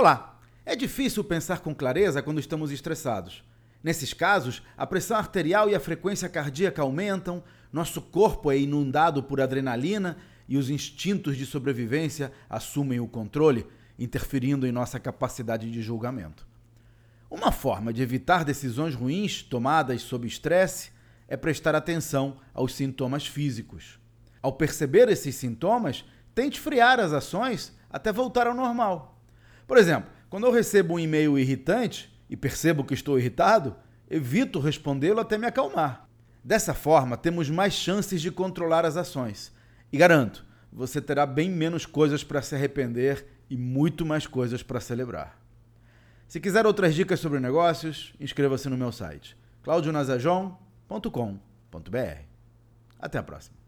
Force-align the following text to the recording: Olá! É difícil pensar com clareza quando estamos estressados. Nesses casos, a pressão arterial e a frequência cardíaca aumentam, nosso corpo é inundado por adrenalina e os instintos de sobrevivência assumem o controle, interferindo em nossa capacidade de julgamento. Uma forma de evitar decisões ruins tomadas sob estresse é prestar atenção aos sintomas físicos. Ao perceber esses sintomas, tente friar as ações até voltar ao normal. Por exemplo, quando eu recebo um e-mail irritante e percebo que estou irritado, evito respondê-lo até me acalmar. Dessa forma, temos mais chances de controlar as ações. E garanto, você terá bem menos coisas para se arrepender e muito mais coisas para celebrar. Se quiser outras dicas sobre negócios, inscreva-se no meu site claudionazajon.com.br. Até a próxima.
Olá! 0.00 0.38
É 0.64 0.76
difícil 0.76 1.24
pensar 1.24 1.58
com 1.58 1.74
clareza 1.74 2.22
quando 2.22 2.38
estamos 2.38 2.70
estressados. 2.70 3.42
Nesses 3.82 4.14
casos, 4.14 4.62
a 4.76 4.86
pressão 4.86 5.16
arterial 5.16 5.68
e 5.68 5.74
a 5.74 5.80
frequência 5.80 6.28
cardíaca 6.28 6.82
aumentam, 6.82 7.42
nosso 7.72 8.00
corpo 8.00 8.48
é 8.52 8.56
inundado 8.56 9.24
por 9.24 9.40
adrenalina 9.40 10.16
e 10.48 10.56
os 10.56 10.70
instintos 10.70 11.36
de 11.36 11.44
sobrevivência 11.44 12.30
assumem 12.48 13.00
o 13.00 13.08
controle, 13.08 13.66
interferindo 13.98 14.68
em 14.68 14.70
nossa 14.70 15.00
capacidade 15.00 15.68
de 15.68 15.82
julgamento. 15.82 16.46
Uma 17.28 17.50
forma 17.50 17.92
de 17.92 18.00
evitar 18.00 18.44
decisões 18.44 18.94
ruins 18.94 19.42
tomadas 19.42 20.00
sob 20.02 20.28
estresse 20.28 20.92
é 21.26 21.36
prestar 21.36 21.74
atenção 21.74 22.36
aos 22.54 22.72
sintomas 22.72 23.26
físicos. 23.26 23.98
Ao 24.40 24.52
perceber 24.52 25.08
esses 25.08 25.34
sintomas, 25.34 26.04
tente 26.36 26.60
friar 26.60 27.00
as 27.00 27.12
ações 27.12 27.76
até 27.90 28.12
voltar 28.12 28.46
ao 28.46 28.54
normal. 28.54 29.17
Por 29.68 29.76
exemplo, 29.76 30.10
quando 30.30 30.46
eu 30.46 30.52
recebo 30.52 30.94
um 30.94 30.98
e-mail 30.98 31.38
irritante 31.38 32.10
e 32.28 32.36
percebo 32.36 32.82
que 32.82 32.94
estou 32.94 33.18
irritado, 33.18 33.76
evito 34.10 34.58
respondê-lo 34.58 35.20
até 35.20 35.36
me 35.36 35.46
acalmar. 35.46 36.08
Dessa 36.42 36.72
forma, 36.72 37.18
temos 37.18 37.50
mais 37.50 37.74
chances 37.74 38.22
de 38.22 38.30
controlar 38.30 38.86
as 38.86 38.96
ações. 38.96 39.52
E 39.92 39.98
garanto, 39.98 40.46
você 40.72 41.02
terá 41.02 41.26
bem 41.26 41.50
menos 41.50 41.84
coisas 41.84 42.24
para 42.24 42.40
se 42.40 42.54
arrepender 42.54 43.26
e 43.50 43.58
muito 43.58 44.06
mais 44.06 44.26
coisas 44.26 44.62
para 44.62 44.80
celebrar. 44.80 45.38
Se 46.26 46.40
quiser 46.40 46.64
outras 46.64 46.94
dicas 46.94 47.20
sobre 47.20 47.38
negócios, 47.38 48.14
inscreva-se 48.18 48.70
no 48.70 48.76
meu 48.76 48.90
site 48.90 49.36
claudionazajon.com.br. 49.62 52.22
Até 52.98 53.18
a 53.18 53.22
próxima. 53.22 53.67